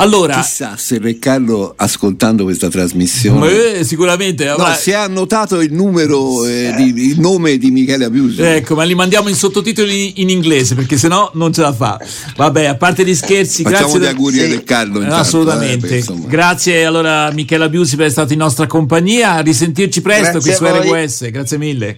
allora, 0.02 0.36
Chissà 0.42 0.76
se 0.78 0.98
Re 1.00 1.20
Carlo, 1.20 1.74
ascoltando 1.76 2.44
questa 2.44 2.70
trasmissione, 2.70 3.80
eh, 3.80 3.84
sicuramente 3.84 4.46
no, 4.46 4.54
avrà- 4.54 4.74
si 4.76 4.92
è 4.92 4.96
annotato 4.96 5.62
il 5.62 5.74
numero, 5.74 6.46
eh, 6.46 6.74
di- 6.78 7.10
il 7.12 7.20
nome 7.20 7.58
di 7.58 7.72
Michele 7.72 8.06
Abiuso. 8.06 8.44
Ecco, 8.44 8.76
ma 8.76 8.84
li 8.84 8.96
mandiamo 8.96 9.30
in 9.30 9.36
sottotitoli 9.36 10.22
in 10.22 10.30
inglese 10.30 10.76
perché 10.76 10.98
sennò 10.98 11.32
non 11.36 11.54
ce 11.54 11.62
la 11.62 11.74
fa. 11.74 12.00
Vabbè, 12.36 12.66
a 12.66 12.76
parte 12.76 13.06
gli 13.06 13.16
scherzi, 13.16 13.64
Facciamo 13.64 13.94
grazie 13.94 14.00
gli 14.00 14.06
auguri 14.06 14.38
sì. 14.38 14.44
a 14.44 14.48
Re 14.48 14.64
Carlo. 14.64 15.00
Eh, 15.00 15.04
intanto, 15.04 15.22
assolutamente. 15.22 15.86
eh, 15.86 15.90
per, 15.90 15.98
insomma. 15.98 16.26
Grazie 16.28 16.86
allora 16.86 17.32
Michela 17.32 17.70
Biusi 17.70 17.96
per 17.96 18.06
essere 18.06 18.20
stato 18.22 18.34
in 18.34 18.40
nostra 18.40 18.68
compagnia. 18.68 19.34
A 19.34 19.40
risentirci 19.40 20.02
presto 20.02 20.40
Grazie 20.40 20.40
qui 20.40 20.54
su 20.54 20.64
a 20.64 20.82
voi. 20.82 21.04
RWS. 21.04 21.30
Grazie 21.32 21.58
mille. 21.58 21.98